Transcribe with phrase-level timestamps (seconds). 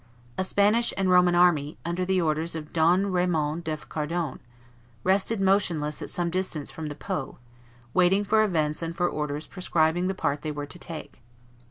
[0.35, 4.39] A Spanish and Roman army, under the orders of Don Raymond of Cardone,
[5.03, 7.37] rested motionless at some distance from the Po,
[7.93, 11.21] waiting for events and for orders prescribing the part they were to take.